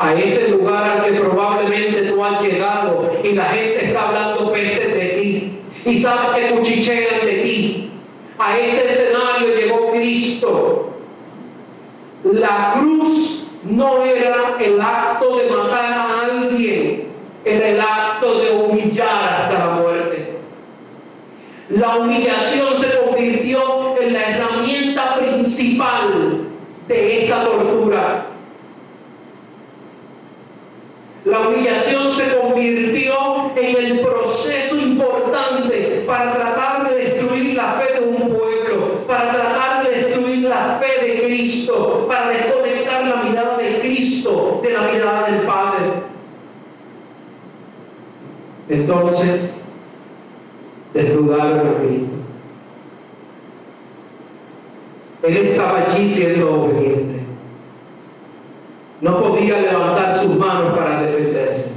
A 0.00 0.14
ese 0.14 0.48
lugar 0.48 0.98
al 0.98 1.04
que 1.04 1.12
probablemente 1.12 2.02
tú 2.10 2.24
has 2.24 2.42
llegado 2.42 3.08
y 3.22 3.32
la 3.32 3.44
gente 3.44 3.86
está 3.86 4.08
hablando 4.08 4.52
peste 4.52 4.88
de 4.88 5.06
ti 5.20 5.60
y 5.84 5.96
sabe 5.96 6.40
que 6.40 6.56
cuchichean 6.56 7.24
de 7.24 7.32
ti. 7.34 7.92
A 8.36 8.58
ese 8.58 8.84
escenario 8.90 9.54
llegó 9.54 9.92
Cristo. 9.92 10.90
La 12.24 12.74
cruz 12.74 13.46
no 13.70 14.04
era 14.04 14.56
el 14.60 14.80
acto 14.80 15.36
de 15.36 15.50
matar 15.50 15.92
a 15.92 16.15
era 17.44 17.68
el 17.68 17.80
acto 17.80 18.38
de 18.38 18.50
humillar 18.50 19.42
hasta 19.42 19.66
la 19.66 19.74
muerte. 19.76 20.32
La 21.68 21.96
humillación 21.96 22.76
se 22.76 22.98
convirtió 22.98 23.96
en 24.00 24.12
la 24.12 24.20
herramienta 24.20 25.16
principal 25.16 26.42
de 26.88 27.24
esta 27.24 27.44
tortura. 27.44 28.26
La 31.24 31.40
humillación 31.40 32.10
se 32.10 32.36
convirtió 32.36 33.50
en 33.56 33.76
el 33.76 34.00
proceso 34.00 34.76
importante 34.76 36.04
para 36.06 36.34
tratar 36.34 36.88
de 36.88 36.96
destruir 36.96 37.54
la 37.54 37.72
fe 37.72 38.00
de 38.00 38.06
un 38.06 38.28
pueblo, 38.28 39.06
para 39.08 39.32
tratar 39.32 39.84
de 39.84 40.02
destruir 40.02 40.48
la 40.48 40.80
fe 40.80 41.04
de 41.04 41.22
Cristo, 41.22 42.06
para 42.08 42.28
desconectar 42.28 43.08
la 43.08 43.16
mirada 43.16 43.56
de 43.56 43.80
Cristo 43.80 44.60
de 44.62 44.72
la 44.72 44.82
mirada 44.82 45.30
del 45.30 45.40
Padre. 45.42 46.06
Entonces, 48.68 49.60
desnudaron 50.92 51.60
a 51.60 51.74
Cristo. 51.78 52.16
Él 55.22 55.36
estaba 55.36 55.78
allí 55.78 56.08
siendo 56.08 56.62
obediente. 56.62 57.20
No 59.00 59.22
podía 59.22 59.60
levantar 59.60 60.16
sus 60.16 60.36
manos 60.36 60.76
para 60.76 61.02
defenderse. 61.02 61.72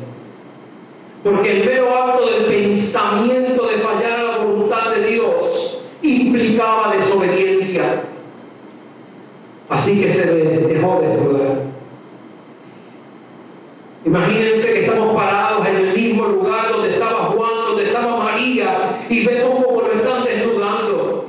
Porque 1.24 1.60
el 1.60 1.66
mero 1.66 1.96
acto 1.96 2.26
del 2.26 2.46
pensamiento 2.46 3.68
de 3.68 3.78
fallar 3.80 4.20
a 4.20 4.24
la 4.24 4.38
voluntad 4.38 4.92
de 4.92 5.12
Dios 5.12 5.82
implicaba 6.02 6.96
desobediencia. 6.96 8.04
Así 9.70 10.02
que 10.02 10.10
se 10.10 10.26
dejó 10.26 11.02
desnudar. 11.02 11.64
Imagínense 14.06 14.74
que 14.74 14.86
estamos 14.86 15.14
parados 15.16 15.39
y 19.10 19.26
vemos 19.26 19.66
cómo 19.66 19.82
lo 19.82 19.92
están 19.92 20.24
desnudando, 20.24 21.26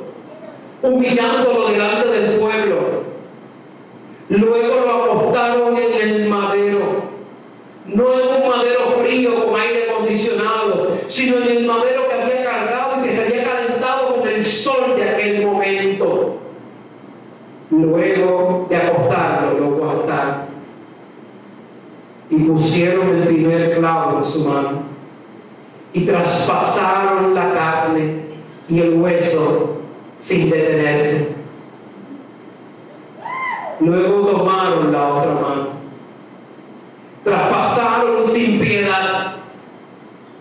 humillándolo 0.82 1.68
delante 1.68 2.08
del 2.08 2.38
pueblo. 2.38 2.76
Luego 4.28 4.86
lo 4.86 4.92
acostaron 4.92 5.76
en 5.76 6.08
el 6.08 6.28
madero, 6.28 6.80
no 7.86 8.20
en 8.20 8.42
un 8.42 8.48
madero 8.48 8.80
frío 9.02 9.46
con 9.46 9.58
aire 9.58 9.90
acondicionado, 9.90 10.98
sino 11.06 11.38
en 11.38 11.56
el 11.56 11.66
madero 11.66 12.06
que 12.06 12.14
había 12.14 12.44
cargado 12.44 13.00
y 13.00 13.08
que 13.08 13.16
se 13.16 13.22
había 13.22 13.44
calentado 13.44 14.16
con 14.16 14.28
el 14.28 14.44
sol 14.44 14.96
de 14.96 15.08
aquel 15.08 15.46
momento. 15.46 16.36
Luego 17.70 18.66
de 18.68 18.76
acostarlo, 18.76 19.58
lo 19.58 19.90
acostaron 19.90 20.50
y 22.28 22.36
pusieron 22.36 23.08
el 23.08 23.26
primer 23.26 23.76
clavo 23.76 24.18
en 24.18 24.24
su 24.24 24.44
mano 24.44 24.79
y 25.92 26.05
traspasaron 26.05 27.35
la 27.35 27.53
carne 27.53 28.22
y 28.68 28.81
el 28.81 28.94
hueso 28.94 29.79
sin 30.18 30.50
detenerse. 30.50 31.35
Luego 33.81 34.26
tomaron 34.26 34.92
la 34.92 35.09
otra 35.09 35.33
mano, 35.33 35.68
traspasaron 37.24 38.29
sin 38.29 38.61
piedad, 38.61 39.37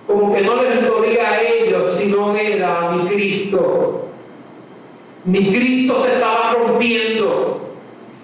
como 0.05 0.33
que 0.33 0.41
no 0.41 0.55
les 0.57 0.85
dolía 0.85 1.29
a 1.29 1.41
ellos, 1.41 1.93
sino 1.93 2.35
era 2.35 2.79
a 2.79 2.91
mi 2.91 3.07
Cristo. 3.09 4.07
Mi 5.23 5.51
Cristo 5.51 6.01
se 6.03 6.13
estaba 6.15 6.53
rompiendo, 6.53 7.69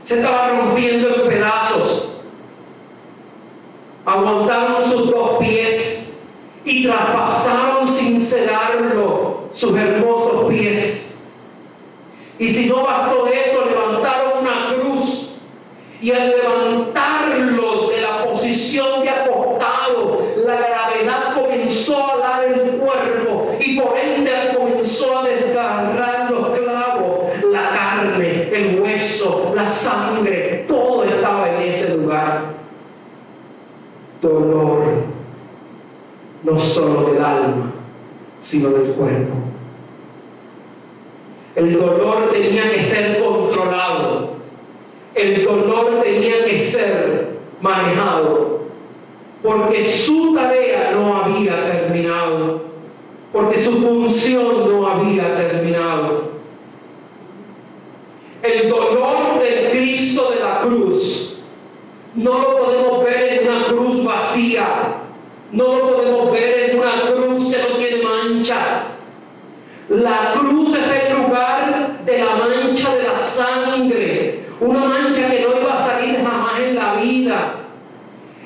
se 0.02 0.16
estaba 0.16 0.50
rompiendo 0.50 1.16
en 1.16 1.30
pedazos 1.30 2.16
aguantaron 4.06 4.86
sus 4.86 5.10
dos 5.10 5.38
pies 5.40 6.05
y 6.66 6.84
traspasaron 6.84 7.88
sin 7.88 8.20
cedarlo 8.20 9.46
sus 9.54 9.78
hermosos 9.78 10.50
pies. 10.50 11.16
Y 12.40 12.50
si 12.50 12.68
no 12.68 12.84
bastó 12.84 13.28
eso, 13.28 13.66
levantaron 13.66 14.40
una 14.42 14.76
cruz 14.76 15.36
y 16.02 16.12
al 16.12 16.30
levantarlo 16.32 17.90
de 17.90 18.02
la 18.02 18.26
posición 18.26 19.02
de 19.02 19.10
acostado, 19.10 20.22
la 20.38 20.56
gravedad 20.56 21.36
comenzó 21.36 22.12
a 22.12 22.18
dar 22.18 22.44
el 22.44 22.72
cuerpo 22.72 23.56
y 23.60 23.80
por 23.80 23.98
ende 23.98 24.32
comenzó 24.58 25.20
a 25.20 25.24
desgarrar 25.24 26.32
los 26.32 26.58
clavos, 26.58 27.44
la 27.52 27.70
carne, 27.70 28.50
el 28.52 28.82
hueso, 28.82 29.54
la 29.56 29.70
sangre, 29.70 30.66
todo 30.68 31.06
estaba 31.06 31.50
en 31.50 31.62
ese 31.62 31.96
lugar 31.96 32.56
dolor, 34.22 34.84
no 36.46 36.60
solo 36.60 37.12
del 37.12 37.24
alma, 37.24 37.72
sino 38.40 38.70
del 38.70 38.92
cuerpo. 38.92 39.34
El 41.56 41.74
dolor 41.74 42.32
tenía 42.32 42.72
que 42.72 42.80
ser 42.82 43.24
controlado, 43.24 44.36
el 45.16 45.44
dolor 45.44 46.02
tenía 46.04 46.46
que 46.46 46.60
ser 46.60 47.38
manejado, 47.62 48.60
porque 49.42 49.86
su 49.86 50.36
tarea 50.36 50.92
no 50.94 51.18
había 51.18 51.66
terminado, 51.66 52.62
porque 53.34 53.64
su 53.64 53.72
función 53.72 54.70
no 54.70 54.88
había 54.88 55.36
terminado. 55.36 56.36
El 58.44 58.70
dolor 58.70 59.40
del 59.40 59.72
Cristo 59.72 60.30
de 60.30 60.40
la 60.42 60.62
cruz 60.62 61.38
no 62.14 62.40
lo 62.40 62.58
podemos 62.58 63.04
ver 63.04 63.42
en 63.42 63.48
una 63.48 63.66
cruz 63.66 64.04
vacía. 64.04 65.05
No 65.56 65.64
lo 65.64 65.96
podemos 65.96 66.32
ver 66.32 66.70
en 66.70 66.80
una 66.80 66.92
cruz 67.02 67.52
que 67.52 67.62
no 67.62 67.78
tiene 67.78 68.04
manchas. 68.04 68.98
La 69.90 70.34
cruz 70.34 70.76
es 70.76 71.04
el 71.04 71.22
lugar 71.22 72.04
de 72.06 72.18
la 72.18 72.36
mancha 72.36 72.96
de 72.96 73.04
la 73.04 73.18
sangre 73.18 74.46
mancha 74.62 75.30
que 75.30 75.42
no 75.42 75.62
iba 75.62 75.74
a 75.74 75.86
salir 75.86 76.18
jamás 76.18 76.60
en 76.60 76.76
la 76.76 76.94
vida. 76.96 77.56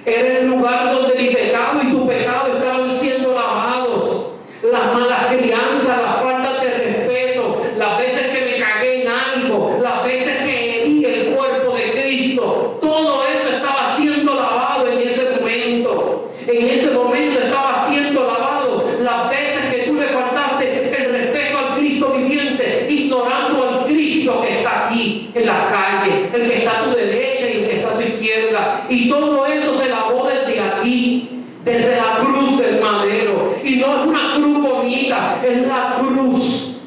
Era 0.05 0.39
el 0.39 0.47
lugar 0.47 0.93
donde 0.93 1.15
mi 1.15 1.29
pecado 1.29 1.79
y 1.83 1.91
tu 1.91 2.07
pecado 2.07 2.57
estaban 2.57 2.89
siendo 2.89 3.33
lavados. 3.33 4.29
Las 4.63 4.93
malas 4.93 5.27
crianzas, 5.27 6.01
las 6.01 6.21
faltas 6.21 6.61
de 6.61 6.69
respeto, 6.69 7.61
las 7.77 7.97
veces 7.97 8.27
que 8.27 8.45
me 8.45 8.63
cagué 8.63 9.03
en 9.03 9.07
algo, 9.07 9.79
las 9.81 10.03
veces 10.03 10.37
que 10.43 10.81
herí 10.81 11.05
el 11.05 11.35
cuerpo 11.35 11.75
de 11.75 11.91
Cristo. 11.91 12.77
Todo 12.81 13.23
eso 13.23 13.49
estaba 13.55 13.89
siendo 13.95 14.33
lavado 14.33 14.87
en 14.87 15.07
ese 15.07 15.29
momento. 15.29 16.31
En 16.47 16.67
ese 16.67 16.91
momento 16.91 17.39
estaba 17.39 17.87
siendo 17.87 18.23
lavado. 18.27 18.85
Las 19.01 19.29
veces 19.29 19.73
que 19.73 19.83
tú 19.83 19.93
le 19.93 20.07
faltaste 20.07 20.89
el 20.97 21.11
respeto 21.11 21.57
al 21.57 21.77
Cristo 21.77 22.13
viviente, 22.17 22.87
ignorando 22.89 23.69
al 23.69 23.85
Cristo 23.85 24.41
que 24.41 24.57
está 24.57 24.87
aquí 24.87 25.31
en 25.33 25.45
la 25.45 25.69
calle, 25.69 26.29
el 26.33 26.49
que 26.49 26.57
está 26.57 26.79
a 26.79 26.83
tu 26.83 26.89
derecha 26.91 27.49
y 27.49 27.57
el 27.59 27.69
que 27.69 27.75
está 27.77 27.91
a 27.91 27.95
tu 27.95 28.01
izquierda. 28.01 28.85
Y 28.89 29.09
todo 29.09 29.45
eso 29.45 29.69
desde 31.63 31.97
la 31.97 32.17
cruz 32.19 32.57
del 32.57 32.81
madero. 32.81 33.53
Y 33.63 33.75
no 33.77 33.87
es 33.87 34.07
una 34.07 34.35
cruz 34.35 34.61
bonita, 34.61 35.41
es 35.45 35.67
la 35.67 35.97
cruz 35.99 36.77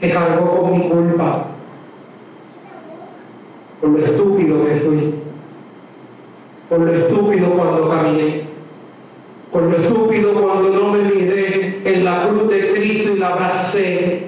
que 0.00 0.10
cargó 0.10 0.62
con 0.62 0.72
mi 0.72 0.88
culpa, 0.88 1.46
lo 3.92 4.04
estúpido 4.04 4.64
que 4.64 4.74
fui, 4.76 5.14
por 6.68 6.80
lo 6.80 6.92
estúpido 6.92 7.50
cuando 7.50 7.88
caminé, 7.88 8.42
por 9.50 9.62
lo 9.62 9.76
estúpido 9.76 10.34
cuando 10.34 10.70
no 10.70 10.92
me 10.92 11.02
miré 11.02 11.80
en 11.84 12.04
la 12.04 12.26
cruz 12.26 12.48
de 12.48 12.72
Cristo 12.72 13.10
y 13.14 13.18
la 13.18 13.28
abracé. 13.28 14.22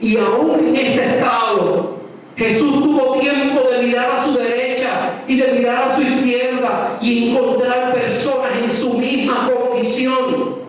Y 0.00 0.16
aún 0.16 0.58
en 0.60 0.76
este 0.76 1.04
estado, 1.04 1.96
Jesús 2.36 2.82
tuvo 2.82 3.18
tiempo 3.18 3.62
de 3.70 3.86
mirar 3.86 4.10
a 4.10 4.22
su 4.22 4.32
derecha 4.32 5.22
y 5.28 5.36
de 5.36 5.52
mirar 5.52 5.90
a 5.90 5.94
su 5.94 6.02
izquierda 6.02 6.98
y 7.00 7.30
encontrar 7.30 7.92
personas 7.94 8.50
en 8.62 8.70
su 8.70 8.98
misma 8.98 9.48
condición. 9.50 10.62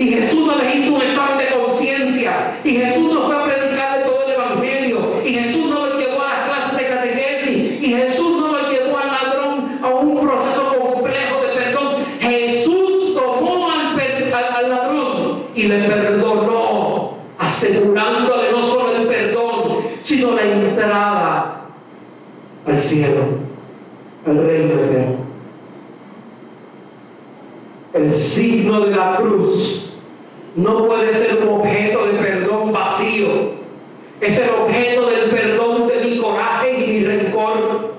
Y 0.00 0.08
Jesús 0.08 0.46
no 0.46 0.56
les 0.56 0.76
hizo 0.76 0.94
un 0.94 1.02
examen 1.02 1.36
de 1.36 1.46
conciencia. 1.48 2.58
Y 2.64 2.70
Jesús 2.70 3.12
no 3.12 3.26
fue 3.26 3.36
a 3.36 3.44
predicar 3.44 3.98
de 3.98 4.04
todo 4.04 4.24
el 4.26 4.32
Evangelio. 4.32 5.12
Y 5.22 5.34
Jesús 5.34 5.66
no 5.66 5.86
lo 5.86 5.98
llevó 5.98 6.22
a 6.22 6.28
las 6.28 6.44
clases 6.46 6.78
de 6.78 6.86
catequesis. 6.86 7.82
Y 7.82 7.92
Jesús 7.92 8.40
no 8.40 8.48
lo 8.48 8.70
llevó 8.70 8.96
al 8.96 9.08
ladrón 9.08 9.78
a 9.82 9.88
un 9.88 10.20
proceso 10.20 10.74
complejo 10.74 11.42
de 11.42 11.48
perdón. 11.48 11.96
Jesús 12.18 13.14
tomó 13.14 13.70
al, 13.70 13.94
al 14.56 14.70
ladrón 14.70 15.42
y 15.54 15.64
le 15.64 15.80
perdonó, 15.80 17.18
asegurándole 17.38 18.52
no 18.52 18.62
solo 18.66 18.96
el 18.96 19.06
perdón, 19.06 19.82
sino 20.00 20.34
la 20.34 20.46
entrada 20.80 21.60
al 22.66 22.78
cielo, 22.78 23.22
al 24.26 24.46
reino 24.46 24.74
eterno. 24.74 25.16
El 27.92 28.12
signo 28.12 28.80
de 28.80 28.96
la 28.96 29.16
cruz 29.16 29.92
no 30.54 30.86
puede 30.86 31.12
ser 31.14 31.38
un 31.42 31.60
objeto 31.60 32.06
de 32.06 32.12
perdón 32.14 32.72
vacío. 32.72 33.60
Es 34.20 34.38
el 34.38 34.50
objeto 34.50 35.06
del 35.06 35.30
perdón 35.30 35.88
de 35.88 36.04
mi 36.04 36.18
coraje 36.18 36.78
y 36.78 36.92
mi 36.92 37.04
rencor, 37.04 37.94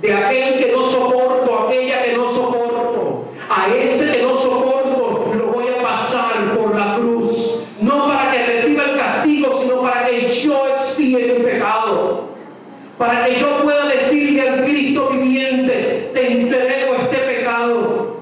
de 0.00 0.14
aquel 0.14 0.58
que 0.58 0.72
no 0.72 0.82
soporto, 0.84 1.66
aquella 1.66 2.02
que 2.02 2.16
no 2.16 2.28
soporto, 2.30 3.24
a 3.48 3.68
ese 3.74 4.12
que 4.12 4.22
no 4.22 4.36
soporto 4.36 5.32
lo 5.36 5.46
voy 5.52 5.66
a 5.68 5.82
pasar 5.82 6.56
por 6.56 6.74
la 6.74 6.96
cruz, 6.96 7.60
no 7.80 8.08
para 8.08 8.32
que 8.32 8.46
reciba 8.46 8.84
el 8.84 8.96
castigo, 8.96 9.58
sino 9.60 9.82
para 9.82 10.06
que 10.06 10.32
yo 10.32 10.66
expíe 10.68 11.34
mi 11.34 11.44
pecado, 11.44 12.26
para 12.98 13.26
que 13.26 13.38
yo 13.38 13.62
pueda 13.62 13.86
decirle 13.86 14.48
al 14.48 14.64
Cristo 14.64 15.10
viviente, 15.10 16.10
te 16.14 16.32
entrego 16.32 16.94
este 17.02 17.16
pecado. 17.18 18.16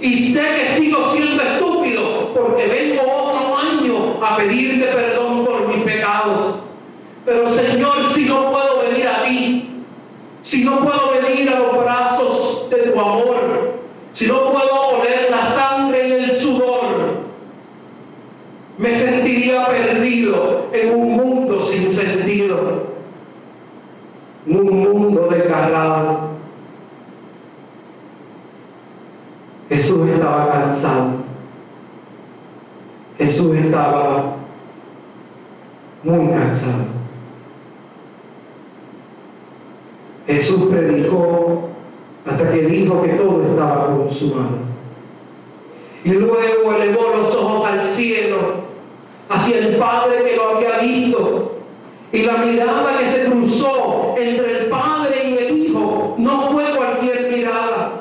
Y 0.00 0.32
sé 0.32 0.40
que 0.40 0.72
sigo 0.72 1.12
siendo 1.12 1.40
estúpido 1.40 2.32
porque 2.34 2.66
vengo 2.66 3.02
otro 3.02 3.56
año 3.56 4.18
a 4.20 4.36
pedirte 4.36 4.86
perdón 4.86 5.44
por 5.44 5.68
mis 5.68 5.84
pecados. 5.84 6.56
Pero 7.24 7.46
Señor, 7.46 8.02
si 8.12 8.24
no 8.24 8.50
puedo 8.50 8.80
venir 8.80 9.06
a 9.06 9.22
ti, 9.22 9.70
si 10.40 10.64
no 10.64 10.80
puedo 10.80 11.12
venir 11.12 11.48
a 11.50 11.60
los 11.60 11.84
brazos 11.84 12.68
de 12.70 12.78
tu 12.78 12.98
amor, 12.98 13.74
si 14.12 14.26
no 14.26 14.50
puedo 14.50 14.98
oler 14.98 15.28
la 15.30 15.46
sangre 15.46 16.08
y 16.08 16.12
el 16.12 16.32
sudor, 16.32 17.22
perdido 19.50 20.66
en 20.72 20.94
un 20.94 21.16
mundo 21.16 21.60
sin 21.60 21.88
sentido, 21.88 22.86
en 24.46 24.56
un 24.56 24.80
mundo 24.80 25.28
desgarrado. 25.30 26.32
Jesús 29.68 30.08
estaba 30.08 30.50
cansado. 30.50 31.10
Jesús 33.18 33.56
estaba 33.56 34.36
muy 36.02 36.28
cansado. 36.28 36.84
Jesús 40.26 40.64
predicó 40.70 41.68
hasta 42.26 42.50
que 42.50 42.62
dijo 42.62 43.02
que 43.02 43.08
todo 43.10 43.42
estaba 43.42 43.96
consumado. 43.96 44.72
Y 46.04 46.10
luego 46.10 46.74
elevó 46.74 47.16
los 47.16 47.34
ojos 47.34 47.66
al 47.66 47.82
cielo, 47.82 48.36
hacia 49.32 49.58
el 49.58 49.76
Padre 49.76 50.24
que 50.24 50.36
lo 50.36 50.56
había 50.56 50.78
visto. 50.78 51.52
Y 52.12 52.22
la 52.24 52.34
mirada 52.34 52.98
que 52.98 53.06
se 53.06 53.24
cruzó 53.24 54.14
entre 54.18 54.58
el 54.58 54.66
Padre 54.66 55.28
y 55.28 55.36
el 55.38 55.58
Hijo 55.58 56.14
no 56.18 56.50
fue 56.50 56.64
cualquier 56.76 57.32
mirada. 57.32 57.92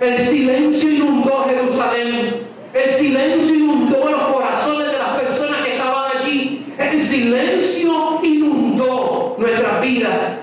El 0.00 0.18
silencio 0.18 0.90
inundó 0.90 1.44
Jerusalén. 1.44 2.48
El 2.74 2.90
silencio 2.90 3.54
inundó 3.54 4.10
los 4.10 4.20
corazones 4.32 4.92
de 4.92 4.98
las 4.98 5.20
personas 5.20 5.62
que 5.62 5.76
estaban 5.76 6.16
allí. 6.16 6.66
El 6.78 7.00
silencio 7.00 8.18
inundó 8.22 9.36
nuestras 9.38 9.80
vidas. 9.80 10.40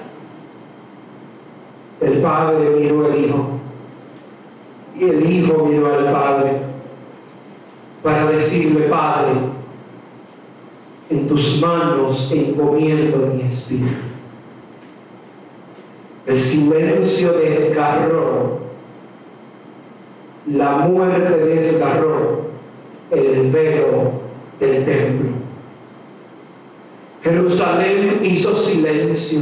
El 1.99 2.21
Padre 2.21 2.69
miró 2.79 3.05
al 3.05 3.19
Hijo. 3.19 3.49
Y 4.97 5.03
el 5.03 5.29
Hijo 5.29 5.65
miró 5.65 5.93
al 5.93 6.11
Padre 6.11 6.53
para 8.01 8.27
decirle, 8.27 8.87
Padre, 8.87 9.31
en 11.09 11.27
tus 11.27 11.61
manos 11.61 12.31
encomiendo 12.31 13.31
mi 13.33 13.41
espíritu. 13.41 13.85
El 16.25 16.39
silencio 16.39 17.33
desgarró, 17.33 18.59
la 20.47 20.77
muerte 20.79 21.37
desgarró 21.37 22.45
el 23.11 23.51
velo 23.51 24.11
del 24.59 24.85
templo. 24.85 25.29
Jerusalén 27.23 28.19
hizo 28.23 28.53
silencio. 28.55 29.41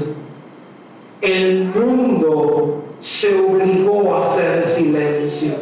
El 1.22 1.66
mundo 1.66 2.84
se 3.00 3.38
obligó 3.38 4.16
a 4.16 4.28
hacer 4.30 4.68
silencio. 4.68 5.56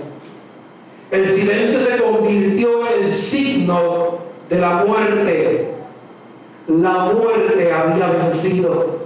El 1.11 1.27
silencio 1.27 1.79
se 1.79 1.97
convirtió 1.97 2.87
en 2.87 3.03
el 3.03 3.11
signo 3.11 4.19
de 4.49 4.59
la 4.59 4.85
muerte. 4.85 5.70
La 6.67 7.05
muerte 7.05 7.71
había 7.73 8.07
vencido. 8.07 8.99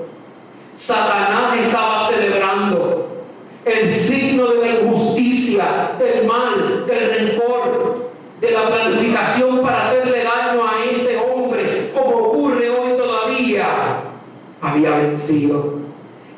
Satanás 0.76 1.58
estaba 1.58 2.08
celebrando 2.10 3.08
el 3.66 3.92
signo 3.92 4.48
de 4.48 4.60
la 4.60 4.80
injusticia, 4.80 5.92
del 5.98 6.28
mal, 6.28 6.86
del 6.86 7.16
rencor, 7.16 8.12
de 8.40 8.52
la 8.52 8.68
planificación 8.68 9.62
para 9.62 9.88
hacerle 9.88 10.24
daño 10.24 10.62
a 10.64 10.84
ese 10.92 11.18
hombre, 11.18 11.92
como 11.94 12.16
ocurre 12.18 12.70
hoy 12.70 12.98
todavía, 12.98 13.66
había 14.62 14.92
vencido. 14.98 15.80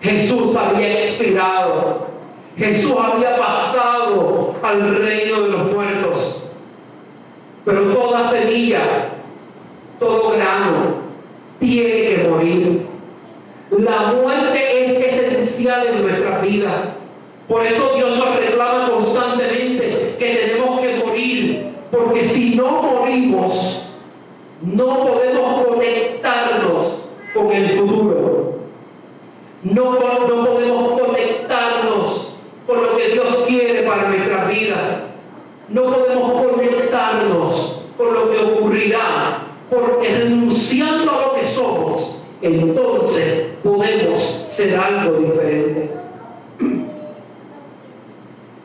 Jesús 0.01 0.55
había 0.55 0.93
expirado. 0.99 2.07
Jesús 2.57 2.93
había 2.97 3.37
pasado 3.37 4.55
al 4.63 4.95
reino 4.95 5.41
de 5.41 5.49
los 5.49 5.71
muertos. 5.71 6.43
Pero 7.65 7.93
toda 7.93 8.29
semilla, 8.29 9.09
todo 9.99 10.31
grano, 10.31 10.96
tiene 11.59 11.89
que 11.89 12.27
morir. 12.29 12.85
La 13.71 14.13
muerte 14.13 14.85
es 14.85 15.13
esencial 15.13 15.87
en 15.87 16.01
nuestra 16.03 16.39
vida. 16.39 16.95
Por 17.47 17.65
eso 17.65 17.93
Dios 17.95 18.17
nos 18.17 18.37
reclama 18.37 18.89
constantemente 18.89 20.15
que 20.17 20.35
tenemos 20.35 20.81
que 20.81 21.03
morir. 21.05 21.67
Porque 21.91 22.23
si 22.23 22.55
no 22.55 22.81
morimos, 22.81 23.89
no 24.61 25.05
podemos 25.05 25.65
conectarnos 25.65 26.97
con 27.33 27.51
el 27.51 27.79
futuro. 27.79 28.57
No, 29.63 29.83
no 29.93 30.45
podemos 30.45 31.01
conectarnos 31.01 32.33
con 32.65 32.83
lo 32.83 32.97
que 32.97 33.09
Dios 33.09 33.43
quiere 33.47 33.83
para 33.83 34.09
nuestras 34.09 34.49
vidas. 34.49 35.03
No 35.69 35.83
podemos 35.83 36.41
conectarnos 36.41 37.81
con 37.97 38.13
lo 38.13 38.31
que 38.31 38.37
ocurrirá, 38.39 39.39
porque 39.69 40.19
renunciando 40.19 41.11
a 41.11 41.21
lo 41.27 41.33
que 41.33 41.43
somos, 41.43 42.25
entonces 42.47 43.49
podemos 43.63 44.19
ser 44.47 44.75
algo 44.75 45.17
diferente. 45.19 45.89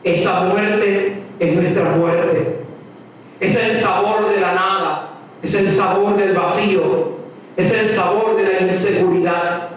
Esa 0.03 0.41
muerte 0.41 1.13
es 1.39 1.55
nuestra 1.55 1.89
muerte. 1.91 2.59
Es 3.39 3.55
el 3.55 3.75
sabor 3.77 4.29
de 4.29 4.39
la 4.39 4.53
nada, 4.53 5.09
es 5.41 5.53
el 5.55 5.69
sabor 5.69 6.17
del 6.17 6.33
vacío, 6.33 7.13
es 7.57 7.71
el 7.71 7.89
sabor 7.89 8.35
de 8.37 8.43
la 8.43 8.61
inseguridad. 8.61 9.69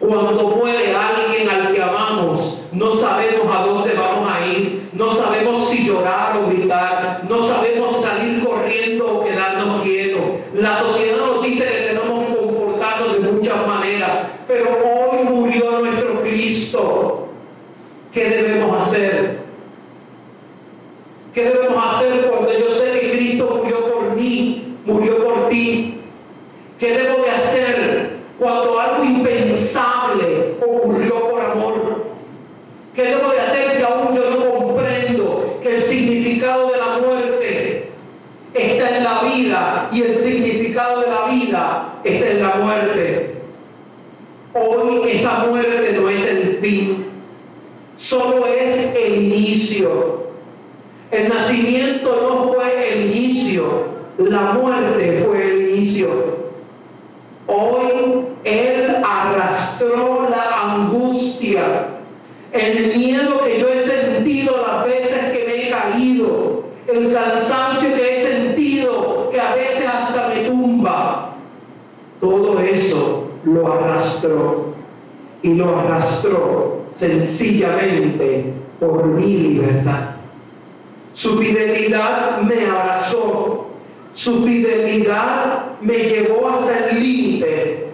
Cuando 0.00 0.56
muere 0.56 0.94
alguien 0.94 1.48
al 1.48 1.72
que 1.72 1.80
amamos, 1.80 2.58
no 2.72 2.92
sabemos 2.96 3.54
a 3.54 3.64
dónde 3.64 3.94
vamos 3.94 4.28
a 4.28 4.44
ir, 4.46 4.90
no 4.92 5.12
sabemos 5.12 5.68
si 5.68 5.86
llorar 5.86 6.36
o 6.36 6.48
gritar, 6.48 7.22
no 7.28 7.42
sabemos 7.46 8.02
salir 8.02 8.44
corriendo 8.44 9.18
o 9.18 9.24
quedarnos 9.24 9.82
quietos. 9.82 10.22
La 10.54 10.78
sociedad 10.78 11.18
nos 11.18 11.42
dice 11.42 11.64
que 11.64 11.94
tenemos 11.94 12.26
que 12.26 12.36
comportarnos 12.36 13.12
de 13.12 13.32
muchas 13.32 13.66
maneras, 13.66 14.10
pero 14.48 14.70
hoy 14.70 15.24
murió 15.24 15.78
nuestro 15.78 16.20
Cristo. 16.22 17.28
¿Qué 18.12 18.28
debemos 18.28 18.82
hacer? 18.82 19.38
¿Qué 21.32 21.44
debemos 21.44 21.94
hacer 21.94 22.28
cuando 22.28 22.52
yo 22.52 22.70
sé 22.70 23.00
que 23.00 23.12
Cristo 23.12 23.58
murió 23.62 23.90
por 23.90 24.14
mí, 24.14 24.76
murió 24.84 25.24
por 25.24 25.48
ti? 25.48 25.98
¿Qué 26.78 26.98
debo 26.98 27.22
de 27.22 27.30
hacer 27.30 28.10
cuando 28.38 28.78
algo 28.78 29.04
impensable 29.04 30.56
ocurrió 30.60 31.30
por 31.30 31.40
amor? 31.40 32.04
¿Qué 32.94 33.02
debo 33.04 33.30
de 33.30 33.40
hacer 33.40 33.70
si 33.70 33.82
aún 33.82 34.14
yo 34.14 34.30
no 34.30 34.58
comprendo 34.58 35.58
que 35.62 35.76
el 35.76 35.80
significado 35.80 36.70
de 36.70 36.78
la 36.78 36.98
muerte 36.98 37.88
está 38.52 38.98
en 38.98 39.04
la 39.04 39.22
vida 39.22 39.88
y 39.90 40.02
el 40.02 40.14
significado 40.14 41.00
de 41.00 41.06
la 41.06 41.26
vida 41.28 41.94
está 42.04 42.30
en 42.30 42.42
la 42.42 42.54
muerte? 42.56 43.36
Hoy 44.52 45.08
esa 45.08 45.46
muerte 45.46 45.96
no 45.98 46.10
es 46.10 46.26
el 46.26 46.58
fin, 46.60 47.06
solo 47.96 48.46
es 48.46 48.94
el 48.94 49.22
inicio. 49.22 50.22
El 51.10 51.28
nacimiento 51.28 52.20
no 52.20 52.52
fue 52.52 52.92
el 52.92 53.06
inicio, 53.06 53.84
la 54.18 54.52
muerte 54.52 55.24
fue 55.26 55.44
el 55.44 55.70
inicio. 55.70 56.08
Hoy 57.46 58.24
Él 58.44 58.96
arrastró 59.04 60.26
la 60.28 60.72
angustia, 60.72 61.86
el 62.52 62.96
miedo 62.96 63.42
que 63.42 63.60
yo 63.60 63.68
he 63.68 63.82
sentido 63.82 64.64
las 64.66 64.84
veces 64.86 65.32
que 65.32 65.44
me 65.46 65.66
he 65.66 65.70
caído, 65.70 66.64
el 66.92 67.12
cansancio 67.12 67.94
que 67.94 68.16
he 68.16 68.26
sentido 68.26 69.28
que 69.30 69.40
a 69.40 69.54
veces 69.54 69.86
hasta 69.86 70.28
me 70.28 70.42
tumba. 70.42 71.34
Todo 72.20 72.58
eso 72.60 73.28
lo 73.44 73.72
arrastró 73.72 74.72
y 75.42 75.48
lo 75.62 75.78
arrastró 75.78 76.82
sencillamente 76.90 78.52
por 78.80 79.06
mi 79.06 79.36
libertad. 79.36 80.16
Su 81.12 81.38
fidelidad 81.38 82.40
me 82.42 82.66
abrazó, 82.66 83.66
su 84.12 84.44
fidelidad 84.44 85.80
me 85.80 85.98
llevó 85.98 86.48
hasta 86.48 86.90
el 86.90 87.00
límite, 87.00 87.86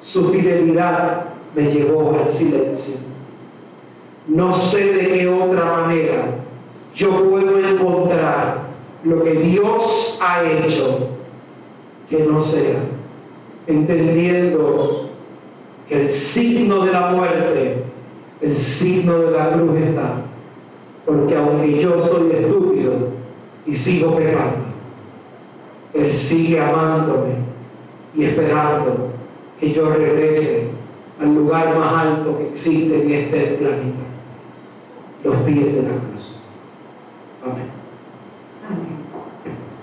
su 0.00 0.30
fidelidad 0.30 1.24
me 1.54 1.64
llevó 1.64 2.18
al 2.18 2.28
silencio. 2.28 2.96
No 4.28 4.54
sé 4.54 4.92
de 4.92 5.08
qué 5.08 5.28
otra 5.28 5.64
manera 5.64 6.24
yo 6.94 7.30
puedo 7.30 7.58
encontrar 7.58 8.66
lo 9.04 9.22
que 9.22 9.32
Dios 9.32 10.18
ha 10.20 10.42
hecho 10.42 11.10
que 12.08 12.18
no 12.20 12.40
sea 12.40 12.78
entendiendo 13.66 15.05
que 15.88 16.02
el 16.02 16.10
signo 16.10 16.84
de 16.84 16.92
la 16.92 17.08
muerte, 17.08 17.84
el 18.40 18.56
signo 18.56 19.18
de 19.18 19.30
la 19.30 19.52
cruz 19.52 19.80
está. 19.80 20.14
Porque 21.04 21.36
aunque 21.36 21.78
yo 21.78 22.04
soy 22.04 22.32
estúpido 22.32 22.92
y 23.64 23.74
sigo 23.74 24.16
pecando, 24.16 24.66
Él 25.94 26.12
sigue 26.12 26.60
amándome 26.60 27.34
y 28.14 28.24
esperando 28.24 29.10
que 29.60 29.72
yo 29.72 29.88
regrese 29.88 30.68
al 31.20 31.34
lugar 31.34 31.78
más 31.78 31.94
alto 31.94 32.38
que 32.38 32.48
existe 32.48 33.02
en 33.02 33.10
este 33.10 33.40
planeta, 33.58 34.04
los 35.24 35.36
pies 35.38 35.66
de 35.66 35.82
la 35.82 35.88
cruz. 35.88 36.05